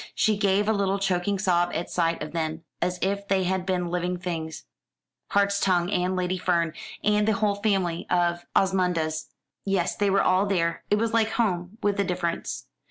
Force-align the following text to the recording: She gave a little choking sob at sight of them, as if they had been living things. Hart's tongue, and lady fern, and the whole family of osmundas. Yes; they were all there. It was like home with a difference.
She 0.15 0.35
gave 0.35 0.67
a 0.67 0.73
little 0.73 0.97
choking 0.97 1.37
sob 1.37 1.69
at 1.75 1.87
sight 1.87 2.23
of 2.23 2.31
them, 2.31 2.63
as 2.81 2.97
if 3.03 3.27
they 3.27 3.43
had 3.43 3.67
been 3.67 3.85
living 3.91 4.17
things. 4.17 4.63
Hart's 5.27 5.59
tongue, 5.59 5.91
and 5.91 6.15
lady 6.15 6.39
fern, 6.39 6.73
and 7.03 7.27
the 7.27 7.33
whole 7.33 7.53
family 7.53 8.07
of 8.09 8.43
osmundas. 8.55 9.27
Yes; 9.63 9.95
they 9.95 10.09
were 10.09 10.23
all 10.23 10.47
there. 10.47 10.83
It 10.89 10.97
was 10.97 11.13
like 11.13 11.33
home 11.33 11.77
with 11.83 11.99
a 11.99 12.03
difference. 12.03 12.65